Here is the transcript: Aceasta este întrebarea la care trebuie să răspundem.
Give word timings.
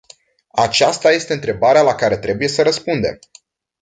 Aceasta 0.55 1.11
este 1.11 1.33
întrebarea 1.33 1.81
la 1.81 1.95
care 1.95 2.17
trebuie 2.17 2.47
să 2.47 2.61
răspundem. 2.63 3.19